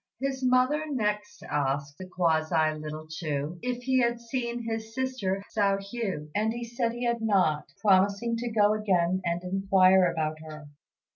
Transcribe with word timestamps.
His 0.19 0.43
mother 0.43 0.87
next 0.89 1.43
asked 1.43 1.99
(the 1.99 2.07
quasi) 2.07 2.73
little 2.73 3.05
Chu 3.07 3.59
if 3.61 3.83
he 3.83 3.99
had 4.01 4.19
seen 4.19 4.63
his 4.63 4.95
sister, 4.95 5.43
Hsiao 5.51 5.77
hui; 5.77 6.27
and 6.33 6.51
he 6.51 6.63
said 6.63 6.93
he 6.93 7.05
had 7.05 7.21
not, 7.21 7.65
promising 7.79 8.35
to 8.37 8.49
go 8.49 8.73
again 8.73 9.21
and 9.23 9.43
inquire 9.43 10.11
about 10.11 10.39
her. 10.39 10.69